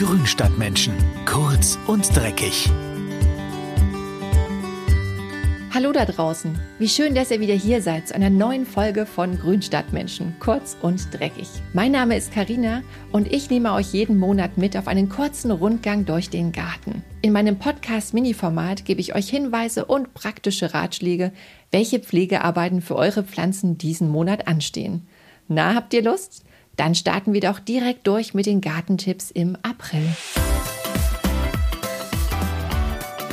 Grünstadtmenschen. 0.00 0.94
Kurz 1.26 1.78
und 1.86 2.16
dreckig. 2.16 2.70
Hallo 5.74 5.92
da 5.92 6.06
draußen. 6.06 6.58
Wie 6.78 6.88
schön, 6.88 7.14
dass 7.14 7.30
ihr 7.30 7.40
wieder 7.40 7.52
hier 7.52 7.82
seid 7.82 8.08
zu 8.08 8.14
einer 8.14 8.30
neuen 8.30 8.64
Folge 8.64 9.04
von 9.04 9.38
Grünstadtmenschen. 9.38 10.36
Kurz 10.40 10.78
und 10.80 11.12
dreckig. 11.12 11.50
Mein 11.74 11.92
Name 11.92 12.16
ist 12.16 12.32
Karina 12.32 12.82
und 13.12 13.30
ich 13.30 13.50
nehme 13.50 13.74
euch 13.74 13.92
jeden 13.92 14.18
Monat 14.18 14.56
mit 14.56 14.74
auf 14.74 14.88
einen 14.88 15.10
kurzen 15.10 15.50
Rundgang 15.50 16.06
durch 16.06 16.30
den 16.30 16.52
Garten. 16.52 17.04
In 17.20 17.32
meinem 17.32 17.58
Podcast 17.58 18.14
Mini-Format 18.14 18.86
gebe 18.86 19.02
ich 19.02 19.14
euch 19.14 19.28
Hinweise 19.28 19.84
und 19.84 20.14
praktische 20.14 20.72
Ratschläge, 20.72 21.30
welche 21.72 22.00
Pflegearbeiten 22.00 22.80
für 22.80 22.96
eure 22.96 23.22
Pflanzen 23.22 23.76
diesen 23.76 24.08
Monat 24.08 24.48
anstehen. 24.48 25.06
Na, 25.46 25.74
habt 25.74 25.92
ihr 25.92 26.02
Lust? 26.02 26.42
Dann 26.80 26.94
starten 26.94 27.34
wir 27.34 27.42
doch 27.42 27.58
direkt 27.58 28.06
durch 28.06 28.32
mit 28.32 28.46
den 28.46 28.62
Gartentipps 28.62 29.30
im 29.30 29.54
April. 29.56 30.00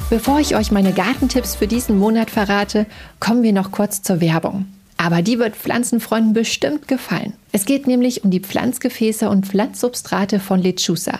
Bevor 0.09 0.41
ich 0.41 0.57
euch 0.57 0.69
meine 0.69 0.91
Gartentipps 0.91 1.55
für 1.55 1.65
diesen 1.65 1.97
Monat 1.97 2.29
verrate, 2.29 2.87
kommen 3.21 3.43
wir 3.43 3.53
noch 3.53 3.71
kurz 3.71 4.01
zur 4.01 4.19
Werbung. 4.19 4.65
Aber 5.07 5.21
die 5.21 5.39
wird 5.39 5.55
Pflanzenfreunden 5.55 6.33
bestimmt 6.33 6.89
gefallen. 6.89 7.31
Es 7.53 7.63
geht 7.63 7.87
nämlich 7.87 8.25
um 8.25 8.29
die 8.29 8.41
Pflanzgefäße 8.41 9.29
und 9.29 9.45
Pflanzsubstrate 9.45 10.41
von 10.41 10.61
Lechusa, 10.61 11.19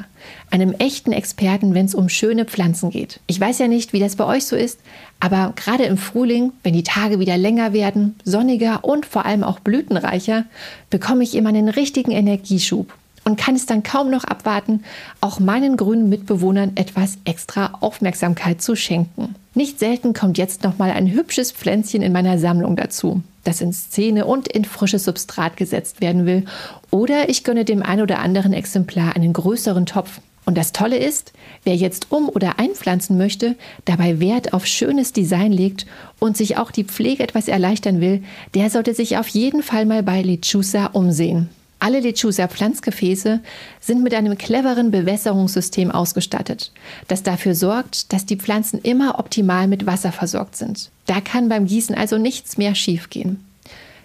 einem 0.52 0.74
echten 0.74 1.14
Experten, 1.14 1.74
wenn 1.74 1.86
es 1.86 1.96
um 1.96 2.10
schöne 2.10 2.44
Pflanzen 2.44 2.90
geht. 2.90 3.22
Ich 3.28 3.40
weiß 3.40 3.60
ja 3.60 3.70
nicht, 3.70 3.94
wie 3.94 4.02
das 4.02 4.18
bei 4.18 4.26
euch 4.26 4.46
so 4.46 4.58
ist, 4.58 4.82
aber 5.22 5.54
gerade 5.56 5.86
im 5.86 5.98
Frühling, 5.98 6.52
wenn 6.64 6.74
die 6.74 6.84
Tage 6.84 7.22
wieder 7.22 7.38
länger 7.38 7.72
werden, 7.72 8.16
sonniger 8.26 8.84
und 8.84 9.06
vor 9.06 9.26
allem 9.26 9.46
auch 9.46 9.62
blütenreicher, 9.62 10.44
bekomme 10.90 11.24
ich 11.24 11.34
immer 11.34 11.48
einen 11.48 11.70
richtigen 11.70 12.12
Energieschub 12.12 12.94
und 13.28 13.36
kann 13.36 13.56
es 13.56 13.66
dann 13.66 13.84
kaum 13.84 14.10
noch 14.10 14.24
abwarten, 14.24 14.84
auch 15.20 15.42
meinen 15.42 15.76
grünen 15.76 16.08
Mitbewohnern 16.08 16.72
etwas 16.76 17.18
extra 17.26 17.74
Aufmerksamkeit 17.82 18.62
zu 18.62 18.78
schenken. 18.78 19.36
Nicht 19.54 19.80
selten 19.80 20.14
kommt 20.14 20.38
jetzt 20.38 20.64
noch 20.64 20.78
mal 20.78 20.92
ein 20.92 21.12
hübsches 21.12 21.52
Pflänzchen 21.52 22.02
in 22.02 22.14
meiner 22.14 22.40
Sammlung 22.40 22.78
dazu, 22.78 23.22
das 23.44 23.60
in 23.60 23.74
Szene 23.74 24.26
und 24.26 24.48
in 24.48 24.64
frisches 24.64 25.04
Substrat 25.04 25.58
gesetzt 25.58 26.00
werden 26.00 26.26
will, 26.26 26.46
oder 26.90 27.28
ich 27.28 27.44
gönne 27.44 27.66
dem 27.66 27.84
ein 27.84 28.00
oder 28.00 28.20
anderen 28.20 28.54
Exemplar 28.54 29.18
einen 29.18 29.34
größeren 29.34 29.86
Topf. 29.86 30.22
Und 30.46 30.58
das 30.58 30.72
Tolle 30.72 30.98
ist, 30.98 31.34
wer 31.66 31.76
jetzt 31.76 32.14
um- 32.14 32.30
oder 32.30 32.60
einpflanzen 32.60 33.18
möchte, 33.18 33.58
dabei 33.84 34.22
Wert 34.22 34.54
auf 34.54 34.66
schönes 34.66 35.12
Design 35.12 35.52
legt 35.52 35.86
und 36.20 36.38
sich 36.38 36.56
auch 36.56 36.72
die 36.72 36.86
Pflege 36.86 37.24
etwas 37.24 37.50
erleichtern 37.50 38.00
will, 38.00 38.24
der 38.54 38.70
sollte 38.70 38.94
sich 38.94 39.18
auf 39.18 39.28
jeden 39.28 39.64
Fall 39.64 39.86
mal 39.86 40.02
bei 40.02 40.22
Lechusa 40.22 40.86
umsehen. 40.94 41.50
Alle 41.80 42.00
Lechusa 42.00 42.48
Pflanzgefäße 42.48 43.40
sind 43.80 44.04
mit 44.04 44.14
einem 44.16 44.38
cleveren 44.38 44.90
Bewässerungssystem 44.90 45.92
ausgestattet, 45.92 46.72
das 47.08 47.22
dafür 47.22 47.54
sorgt, 47.54 48.12
dass 48.14 48.26
die 48.26 48.38
Pflanzen 48.38 48.80
immer 48.82 49.20
optimal 49.20 49.68
mit 49.68 49.86
Wasser 49.86 50.12
versorgt 50.12 50.56
sind. 50.56 50.90
Da 51.06 51.22
kann 51.22 51.50
beim 51.50 51.68
Gießen 51.68 51.96
also 51.96 52.18
nichts 52.18 52.58
mehr 52.58 52.74
schiefgehen. 52.74 53.44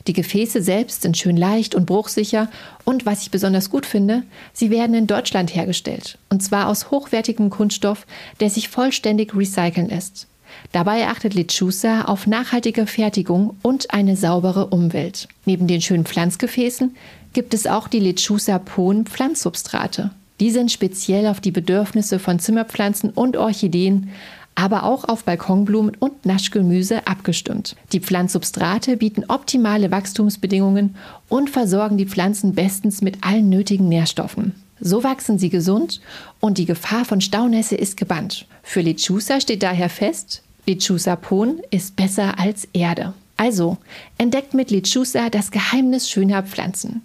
Die 0.06 0.12
Gefäße 0.12 0.62
selbst 0.62 1.02
sind 1.02 1.16
schön 1.16 1.36
leicht 1.36 1.74
und 1.74 1.86
bruchsicher 1.86 2.48
und 2.84 3.06
was 3.06 3.22
ich 3.22 3.30
besonders 3.30 3.70
gut 3.70 3.86
finde, 3.86 4.24
sie 4.52 4.70
werden 4.70 4.94
in 4.94 5.06
Deutschland 5.06 5.54
hergestellt 5.54 6.18
und 6.28 6.42
zwar 6.42 6.68
aus 6.68 6.90
hochwertigem 6.90 7.50
Kunststoff, 7.50 8.06
der 8.40 8.50
sich 8.50 8.68
vollständig 8.68 9.34
recyceln 9.34 9.88
lässt. 9.88 10.26
Dabei 10.72 11.08
achtet 11.08 11.34
Lechusa 11.34 12.02
auf 12.02 12.26
nachhaltige 12.26 12.86
Fertigung 12.86 13.56
und 13.62 13.92
eine 13.92 14.16
saubere 14.16 14.66
Umwelt. 14.68 15.28
Neben 15.44 15.66
den 15.66 15.82
schönen 15.82 16.04
Pflanzgefäßen 16.04 16.94
gibt 17.32 17.54
es 17.54 17.66
auch 17.66 17.88
die 17.88 18.00
Lechusa 18.00 18.58
Pon 18.58 19.06
Pflanzsubstrate. 19.06 20.10
Die 20.40 20.50
sind 20.50 20.72
speziell 20.72 21.26
auf 21.26 21.40
die 21.40 21.50
Bedürfnisse 21.50 22.18
von 22.18 22.38
Zimmerpflanzen 22.38 23.10
und 23.10 23.36
Orchideen, 23.36 24.10
aber 24.54 24.84
auch 24.84 25.04
auf 25.04 25.24
Balkonblumen 25.24 25.96
und 25.98 26.26
Naschgemüse 26.26 27.06
abgestimmt. 27.06 27.76
Die 27.92 28.00
Pflanzsubstrate 28.00 28.96
bieten 28.96 29.24
optimale 29.28 29.90
Wachstumsbedingungen 29.90 30.96
und 31.28 31.48
versorgen 31.48 31.96
die 31.96 32.06
Pflanzen 32.06 32.54
bestens 32.54 33.02
mit 33.02 33.24
allen 33.24 33.48
nötigen 33.48 33.88
Nährstoffen. 33.88 34.54
So 34.84 35.04
wachsen 35.04 35.38
sie 35.38 35.48
gesund 35.48 36.00
und 36.40 36.58
die 36.58 36.64
Gefahr 36.64 37.04
von 37.04 37.20
Staunässe 37.20 37.76
ist 37.76 37.96
gebannt. 37.96 38.46
Für 38.64 38.80
Lechusa 38.80 39.40
steht 39.40 39.62
daher 39.62 39.88
fest, 39.88 40.42
Lechusa 40.66 41.14
Pon 41.14 41.60
ist 41.70 41.94
besser 41.94 42.38
als 42.38 42.66
Erde. 42.72 43.14
Also, 43.36 43.78
entdeckt 44.18 44.54
mit 44.54 44.72
Lechusa 44.72 45.30
das 45.30 45.52
Geheimnis 45.52 46.10
schöner 46.10 46.42
Pflanzen. 46.42 47.02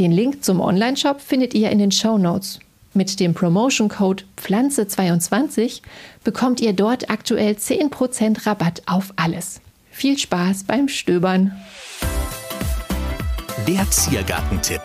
Den 0.00 0.10
Link 0.10 0.42
zum 0.44 0.60
Onlineshop 0.60 1.20
findet 1.20 1.54
ihr 1.54 1.70
in 1.70 1.78
den 1.78 1.92
Show 1.92 2.18
Notes. 2.18 2.58
Mit 2.92 3.20
dem 3.20 3.34
Promotion 3.34 3.88
Code 3.88 4.24
Pflanze22 4.36 5.80
bekommt 6.24 6.60
ihr 6.60 6.72
dort 6.72 7.08
aktuell 7.08 7.54
10% 7.54 8.46
Rabatt 8.46 8.82
auf 8.86 9.12
alles. 9.14 9.60
Viel 9.92 10.18
Spaß 10.18 10.64
beim 10.64 10.88
Stöbern. 10.88 11.52
Der 13.68 13.88
Ziergartentipp. 13.90 14.82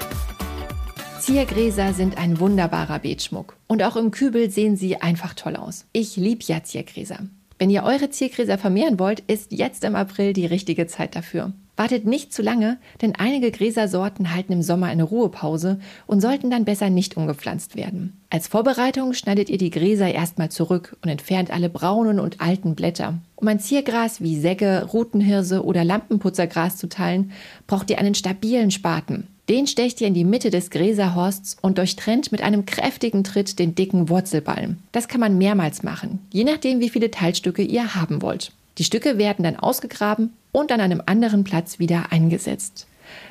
Ziergräser 1.28 1.92
sind 1.92 2.18
ein 2.18 2.40
wunderbarer 2.40 3.00
Beetschmuck 3.00 3.58
und 3.68 3.84
auch 3.84 3.98
im 3.98 4.12
Kübel 4.12 4.50
sehen 4.50 4.78
sie 4.78 5.02
einfach 5.02 5.34
toll 5.34 5.58
aus. 5.58 5.86
Ich 5.92 6.16
liebe 6.16 6.42
ja 6.48 6.64
Ziergräser. 6.64 7.20
Wenn 7.60 7.70
ihr 7.70 7.84
eure 7.84 8.10
Ziergräser 8.10 8.58
vermehren 8.58 8.98
wollt, 8.98 9.20
ist 9.28 9.52
jetzt 9.52 9.84
im 9.84 9.98
April 9.98 10.32
die 10.32 10.46
richtige 10.46 10.88
Zeit 10.88 11.18
dafür. 11.18 11.52
Wartet 11.76 12.06
nicht 12.06 12.32
zu 12.32 12.42
lange, 12.42 12.78
denn 13.02 13.14
einige 13.16 13.52
Gräsersorten 13.52 14.34
halten 14.34 14.54
im 14.54 14.62
Sommer 14.62 14.86
eine 14.86 15.04
Ruhepause 15.04 15.82
und 16.06 16.22
sollten 16.22 16.50
dann 16.50 16.64
besser 16.64 16.90
nicht 16.90 17.18
umgepflanzt 17.18 17.76
werden. 17.76 18.22
Als 18.30 18.48
Vorbereitung 18.48 19.12
schneidet 19.12 19.50
ihr 19.50 19.58
die 19.58 19.70
Gräser 19.70 20.10
erstmal 20.10 20.48
zurück 20.48 20.96
und 21.04 21.10
entfernt 21.10 21.52
alle 21.52 21.70
braunen 21.70 22.22
und 22.22 22.40
alten 22.40 22.74
Blätter. 22.74 23.16
Um 23.36 23.50
ein 23.50 23.60
Ziergras 23.60 24.22
wie 24.22 24.40
Säge, 24.40 24.88
Rutenhirse 24.94 25.66
oder 25.66 25.84
Lampenputzergras 25.84 26.78
zu 26.78 26.88
teilen, 26.88 27.34
braucht 27.68 27.90
ihr 27.90 28.00
einen 28.00 28.16
stabilen 28.16 28.72
Spaten. 28.72 29.28
Den 29.50 29.66
stecht 29.66 30.02
ihr 30.02 30.08
in 30.08 30.14
die 30.14 30.26
Mitte 30.26 30.50
des 30.50 30.70
Gräserhorsts 30.72 31.56
und 31.62 31.78
durchtrennt 31.78 32.34
mit 32.34 32.42
einem 32.42 32.66
kräftigen 32.66 33.24
Tritt 33.24 33.60
den 33.60 33.76
dicken 33.76 34.10
Wurzelballen. 34.10 34.84
Das 34.92 35.08
kann 35.08 35.22
man 35.22 35.38
mehrmals 35.38 35.84
machen, 35.84 36.20
je 36.32 36.44
nachdem, 36.44 36.82
wie 36.82 36.90
viele 36.90 37.12
Teilstücke 37.12 37.62
ihr 37.62 37.96
haben 37.96 38.22
wollt. 38.22 38.52
Die 38.78 38.84
Stücke 38.84 39.18
werden 39.18 39.44
dann 39.44 39.56
ausgegraben 39.56 40.34
und 40.52 40.72
an 40.72 40.82
einem 40.82 41.02
anderen 41.06 41.46
Platz 41.46 41.80
wieder 41.80 42.12
eingesetzt. 42.12 42.88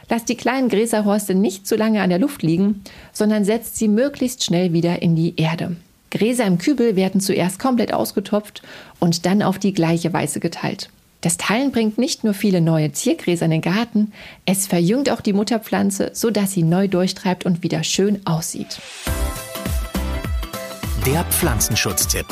Lasst 0.08 0.30
die 0.30 0.36
kleinen 0.36 0.70
Gräserhorste 0.70 1.34
nicht 1.34 1.66
zu 1.66 1.76
lange 1.76 2.00
an 2.00 2.08
der 2.08 2.18
Luft 2.18 2.42
liegen, 2.42 2.82
sondern 3.12 3.44
setzt 3.44 3.76
sie 3.76 3.88
möglichst 3.88 4.42
schnell 4.42 4.72
wieder 4.72 5.02
in 5.02 5.16
die 5.16 5.34
Erde. 5.36 5.76
Gräser 6.10 6.46
im 6.46 6.56
Kübel 6.56 6.96
werden 6.96 7.20
zuerst 7.20 7.58
komplett 7.58 7.92
ausgetopft 7.92 8.62
und 9.00 9.26
dann 9.26 9.42
auf 9.42 9.58
die 9.58 9.74
gleiche 9.74 10.12
Weise 10.14 10.40
geteilt. 10.40 10.88
Das 11.20 11.38
Teilen 11.38 11.72
bringt 11.72 11.98
nicht 11.98 12.24
nur 12.24 12.34
viele 12.34 12.60
neue 12.60 12.92
Ziergräser 12.92 13.46
in 13.46 13.50
den 13.50 13.60
Garten, 13.62 14.12
es 14.44 14.66
verjüngt 14.66 15.10
auch 15.10 15.20
die 15.20 15.32
Mutterpflanze, 15.32 16.10
sodass 16.12 16.52
sie 16.52 16.62
neu 16.62 16.88
durchtreibt 16.88 17.46
und 17.46 17.62
wieder 17.62 17.82
schön 17.84 18.24
aussieht. 18.26 18.78
Der 21.06 21.24
Pflanzenschutztipp. 21.24 22.26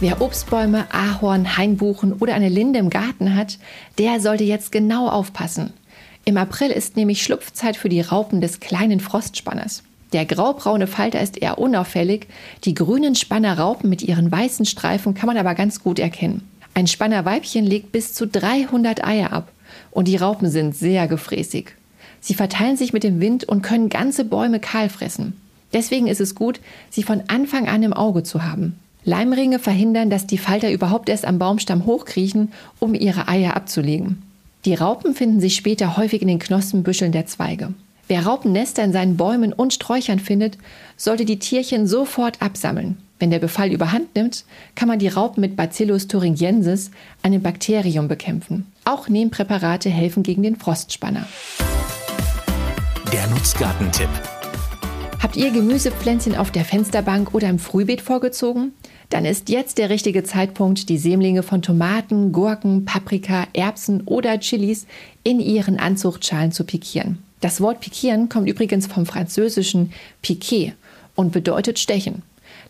Wer 0.00 0.20
Obstbäume, 0.20 0.86
Ahorn, 0.92 1.56
Hainbuchen 1.56 2.12
oder 2.14 2.34
eine 2.34 2.50
Linde 2.50 2.78
im 2.78 2.90
Garten 2.90 3.34
hat, 3.34 3.58
der 3.98 4.20
sollte 4.20 4.44
jetzt 4.44 4.72
genau 4.72 5.08
aufpassen. 5.08 5.72
Im 6.26 6.36
April 6.36 6.70
ist 6.70 6.96
nämlich 6.96 7.22
Schlupfzeit 7.22 7.76
für 7.76 7.88
die 7.88 8.00
Raupen 8.00 8.40
des 8.40 8.60
kleinen 8.60 9.00
Frostspanners. 9.00 9.84
Der 10.12 10.26
graubraune 10.26 10.86
Falter 10.86 11.20
ist 11.20 11.38
eher 11.38 11.58
unauffällig, 11.58 12.26
die 12.64 12.74
grünen 12.74 13.14
Spannerraupen 13.14 13.88
mit 13.88 14.02
ihren 14.02 14.30
weißen 14.30 14.66
Streifen 14.66 15.14
kann 15.14 15.28
man 15.28 15.38
aber 15.38 15.54
ganz 15.54 15.82
gut 15.82 15.98
erkennen. 15.98 16.46
Ein 16.76 16.86
Spannerweibchen 16.86 17.64
legt 17.64 17.90
bis 17.90 18.12
zu 18.12 18.26
300 18.26 19.02
Eier 19.02 19.32
ab 19.32 19.50
und 19.92 20.08
die 20.08 20.16
Raupen 20.16 20.50
sind 20.50 20.76
sehr 20.76 21.08
gefräßig. 21.08 21.68
Sie 22.20 22.34
verteilen 22.34 22.76
sich 22.76 22.92
mit 22.92 23.02
dem 23.02 23.18
Wind 23.18 23.44
und 23.44 23.62
können 23.62 23.88
ganze 23.88 24.26
Bäume 24.26 24.60
kahl 24.60 24.90
fressen. 24.90 25.40
Deswegen 25.72 26.06
ist 26.06 26.20
es 26.20 26.34
gut, 26.34 26.60
sie 26.90 27.02
von 27.02 27.22
Anfang 27.28 27.66
an 27.66 27.82
im 27.82 27.94
Auge 27.94 28.24
zu 28.24 28.44
haben. 28.44 28.78
Leimringe 29.04 29.58
verhindern, 29.58 30.10
dass 30.10 30.26
die 30.26 30.36
Falter 30.36 30.70
überhaupt 30.70 31.08
erst 31.08 31.24
am 31.24 31.38
Baumstamm 31.38 31.86
hochkriechen, 31.86 32.52
um 32.78 32.92
ihre 32.92 33.26
Eier 33.26 33.56
abzulegen. 33.56 34.20
Die 34.66 34.74
Raupen 34.74 35.14
finden 35.14 35.40
sich 35.40 35.56
später 35.56 35.96
häufig 35.96 36.20
in 36.20 36.28
den 36.28 36.40
Knospenbüscheln 36.40 37.12
der 37.12 37.24
Zweige. 37.24 37.72
Wer 38.06 38.26
Raupennester 38.26 38.84
in 38.84 38.92
seinen 38.92 39.16
Bäumen 39.16 39.54
und 39.54 39.72
Sträuchern 39.72 40.18
findet, 40.18 40.58
sollte 40.98 41.24
die 41.24 41.38
Tierchen 41.38 41.86
sofort 41.86 42.42
absammeln. 42.42 42.98
Wenn 43.18 43.30
der 43.30 43.38
Befall 43.38 43.72
überhand 43.72 44.14
nimmt, 44.14 44.44
kann 44.74 44.88
man 44.88 44.98
die 44.98 45.08
Raupen 45.08 45.40
mit 45.40 45.56
Bacillus 45.56 46.06
thuringiensis, 46.06 46.90
einem 47.22 47.40
Bakterium, 47.40 48.08
bekämpfen. 48.08 48.66
Auch 48.84 49.08
Nehmpräparate 49.08 49.88
helfen 49.88 50.22
gegen 50.22 50.42
den 50.42 50.56
Frostspanner. 50.56 51.26
Der 53.12 53.26
Nutzgartentipp. 53.28 54.10
Habt 55.22 55.36
ihr 55.36 55.50
Gemüsepflänzchen 55.50 56.36
auf 56.36 56.50
der 56.50 56.66
Fensterbank 56.66 57.32
oder 57.32 57.48
im 57.48 57.58
Frühbeet 57.58 58.02
vorgezogen? 58.02 58.72
Dann 59.08 59.24
ist 59.24 59.48
jetzt 59.48 59.78
der 59.78 59.88
richtige 59.88 60.22
Zeitpunkt, 60.24 60.90
die 60.90 60.98
Sämlinge 60.98 61.42
von 61.42 61.62
Tomaten, 61.62 62.32
Gurken, 62.32 62.84
Paprika, 62.84 63.46
Erbsen 63.54 64.02
oder 64.02 64.38
Chilis 64.40 64.86
in 65.22 65.40
ihren 65.40 65.78
Anzuchtschalen 65.78 66.52
zu 66.52 66.64
pikieren. 66.64 67.22
Das 67.40 67.62
Wort 67.62 67.80
pikieren 67.80 68.28
kommt 68.28 68.48
übrigens 68.48 68.86
vom 68.86 69.06
französischen 69.06 69.92
piquer 70.20 70.72
und 71.14 71.32
bedeutet 71.32 71.78
stechen. 71.78 72.22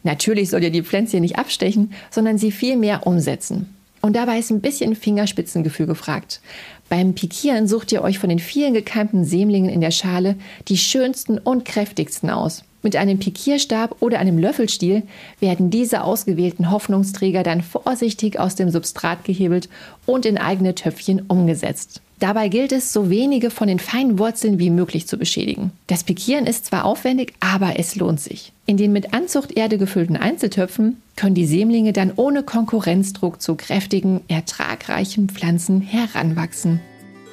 Natürlich 0.06 0.50
soll 0.50 0.62
ihr 0.62 0.70
die 0.70 0.85
Pflänzchen 0.85 1.20
nicht 1.20 1.37
abstechen, 1.37 1.93
sondern 2.12 2.38
sie 2.38 2.53
vielmehr 2.53 3.08
umsetzen. 3.08 3.75
Und 4.03 4.14
dabei 4.14 4.38
ist 4.38 4.53
ein 4.53 4.61
bisschen 4.61 4.94
Fingerspitzengefühl 4.94 5.87
gefragt. 5.87 6.41
Beim 6.88 7.14
Pikieren 7.14 7.67
sucht 7.67 7.91
ihr 7.91 8.03
euch 8.03 8.20
von 8.20 8.29
den 8.29 8.38
vielen 8.38 8.73
gekeimten 8.73 9.25
Sämlingen 9.25 9.69
in 9.69 9.81
der 9.81 9.91
Schale 9.91 10.37
die 10.69 10.79
schönsten 10.79 11.38
und 11.38 11.64
kräftigsten 11.64 12.31
aus. 12.31 12.62
Mit 12.82 12.94
einem 12.94 13.19
Pikierstab 13.19 14.00
oder 14.00 14.20
einem 14.20 14.38
Löffelstiel 14.38 15.03
werden 15.41 15.70
diese 15.70 16.05
ausgewählten 16.05 16.70
Hoffnungsträger 16.70 17.43
dann 17.43 17.62
vorsichtig 17.62 18.38
aus 18.38 18.55
dem 18.55 18.70
Substrat 18.70 19.25
gehebelt 19.25 19.69
und 20.06 20.25
in 20.25 20.38
eigene 20.38 20.76
Töpfchen 20.76 21.23
umgesetzt. 21.26 22.00
Dabei 22.18 22.48
gilt 22.48 22.72
es, 22.72 22.92
so 22.92 23.10
wenige 23.10 23.50
von 23.50 23.68
den 23.68 23.78
feinen 23.78 24.18
Wurzeln 24.18 24.58
wie 24.58 24.70
möglich 24.70 25.06
zu 25.06 25.18
beschädigen. 25.18 25.72
Das 25.86 26.02
Pikieren 26.02 26.46
ist 26.46 26.64
zwar 26.64 26.86
aufwendig, 26.86 27.34
aber 27.40 27.78
es 27.78 27.94
lohnt 27.94 28.20
sich. 28.20 28.52
In 28.64 28.78
den 28.78 28.92
mit 28.92 29.12
Anzuchterde 29.12 29.76
gefüllten 29.76 30.16
Einzeltöpfen 30.16 31.02
können 31.14 31.34
die 31.34 31.46
Sämlinge 31.46 31.92
dann 31.92 32.12
ohne 32.16 32.42
Konkurrenzdruck 32.42 33.42
zu 33.42 33.54
kräftigen, 33.54 34.22
ertragreichen 34.28 35.28
Pflanzen 35.28 35.82
heranwachsen. 35.82 36.80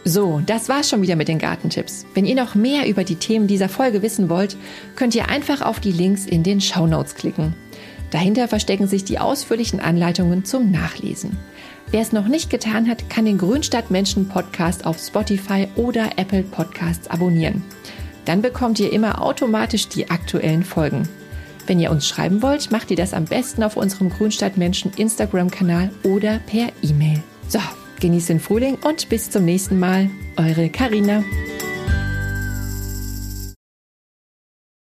So, 0.06 0.42
das 0.46 0.68
war's 0.68 0.90
schon 0.90 1.02
wieder 1.02 1.16
mit 1.16 1.30
den 1.30 1.40
Gartentipps. 1.40 2.06
Wenn 2.14 2.26
ihr 2.26 2.36
noch 2.36 2.56
mehr 2.56 2.90
über 2.90 3.06
die 3.06 3.16
Themen 3.16 3.48
dieser 3.48 3.70
Folge 3.70 4.02
wissen 4.02 4.28
wollt, 4.28 4.58
könnt 4.98 5.16
ihr 5.16 5.30
einfach 5.30 5.62
auf 5.62 5.80
die 5.80 5.94
Links 5.94 6.26
in 6.26 6.44
den 6.44 6.60
Shownotes 6.60 7.16
klicken. 7.16 7.56
Dahinter 8.12 8.50
verstecken 8.50 8.88
sich 8.88 9.06
die 9.06 9.18
ausführlichen 9.20 9.80
Anleitungen 9.80 10.44
zum 10.44 10.72
Nachlesen. 10.72 11.38
Wer 11.94 12.02
es 12.02 12.12
noch 12.12 12.28
nicht 12.28 12.50
getan 12.50 12.90
hat, 12.90 13.08
kann 13.08 13.26
den 13.26 13.38
Grünstadtmenschen 13.38 14.28
Podcast 14.28 14.88
auf 14.88 14.98
Spotify 14.98 15.68
oder 15.76 16.18
Apple 16.18 16.42
Podcasts 16.42 17.08
abonnieren. 17.08 17.64
Dann 18.26 18.42
bekommt 18.42 18.80
ihr 18.80 18.92
immer 18.92 19.22
automatisch 19.22 19.90
die 19.90 20.10
aktuellen 20.10 20.64
Folgen. 20.64 21.08
Wenn 21.68 21.80
ihr 21.80 21.92
uns 21.92 22.08
schreiben 22.08 22.42
wollt, 22.42 22.72
macht 22.72 22.90
ihr 22.90 22.98
das 22.98 23.14
am 23.14 23.26
besten 23.26 23.62
auf 23.62 23.78
unserem 23.78 24.10
Grünstadtmenschen 24.10 24.92
Instagram-Kanal 24.98 25.92
oder 26.02 26.40
per 26.48 26.70
E-Mail. 26.82 27.22
So, 27.48 27.60
genießt 28.00 28.30
den 28.30 28.40
Frühling 28.40 28.80
und 28.84 29.08
bis 29.10 29.30
zum 29.30 29.46
nächsten 29.46 29.78
Mal. 29.78 30.10
Eure 30.36 30.70
Karina. 30.70 31.24